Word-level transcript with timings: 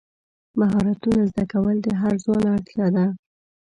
مهارتونه 0.59 1.21
زده 1.31 1.43
کول 1.53 1.77
د 1.83 1.87
هر 2.01 2.13
ځوان 2.23 2.43
اړتیا 2.55 2.87
ده. 2.95 3.05